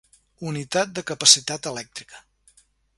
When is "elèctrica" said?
1.73-2.27